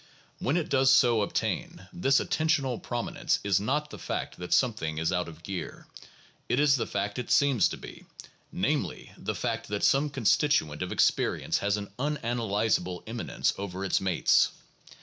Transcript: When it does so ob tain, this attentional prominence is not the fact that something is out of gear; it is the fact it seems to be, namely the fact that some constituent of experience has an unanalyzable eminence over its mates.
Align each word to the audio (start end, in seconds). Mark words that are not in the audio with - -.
When 0.39 0.57
it 0.57 0.67
does 0.69 0.89
so 0.89 1.21
ob 1.21 1.31
tain, 1.31 1.87
this 1.93 2.19
attentional 2.19 2.81
prominence 2.81 3.37
is 3.43 3.59
not 3.59 3.91
the 3.91 3.99
fact 3.99 4.37
that 4.37 4.51
something 4.51 4.97
is 4.97 5.11
out 5.11 5.27
of 5.27 5.43
gear; 5.43 5.85
it 6.49 6.59
is 6.59 6.75
the 6.75 6.87
fact 6.87 7.19
it 7.19 7.29
seems 7.29 7.67
to 7.69 7.77
be, 7.77 8.05
namely 8.51 9.11
the 9.15 9.35
fact 9.35 9.67
that 9.67 9.83
some 9.83 10.09
constituent 10.09 10.81
of 10.81 10.91
experience 10.91 11.59
has 11.59 11.77
an 11.77 11.91
unanalyzable 11.99 13.03
eminence 13.05 13.53
over 13.59 13.85
its 13.85 14.01
mates. 14.01 14.49